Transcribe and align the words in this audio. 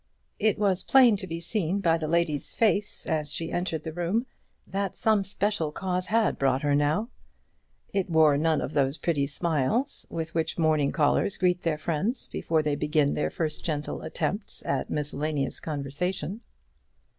It 0.39 0.57
was 0.57 0.81
plain 0.81 1.15
to 1.17 1.27
be 1.27 1.39
seen 1.39 1.79
by 1.79 1.99
the 1.99 2.07
lady's 2.07 2.55
face, 2.55 3.05
as 3.05 3.31
she 3.31 3.51
entered 3.51 3.83
the 3.83 3.93
room, 3.93 4.25
that 4.65 4.95
some 4.97 5.23
special 5.23 5.71
cause 5.71 6.07
had 6.07 6.39
brought 6.39 6.63
her 6.63 6.73
now. 6.73 7.09
It 7.93 8.09
wore 8.09 8.35
none 8.35 8.61
of 8.61 8.73
those 8.73 8.97
pretty 8.97 9.27
smiles 9.27 10.07
with 10.09 10.33
which 10.33 10.57
morning 10.57 10.91
callers 10.91 11.37
greet 11.37 11.61
their 11.61 11.77
friends 11.77 12.25
before 12.25 12.63
they 12.63 12.73
begin 12.75 13.13
their 13.13 13.29
first 13.29 13.63
gentle 13.63 14.01
attempts 14.01 14.65
at 14.65 14.89
miscellaneous 14.89 15.59
conversation. 15.59 16.41